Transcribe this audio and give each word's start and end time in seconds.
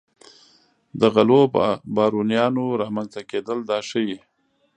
د 0.99 1.01
غلو 1.15 1.41
بارونیانو 1.95 2.65
رامنځته 2.81 3.21
کېدل 3.31 3.57
دا 3.69 3.79
ښيي. 3.89 4.17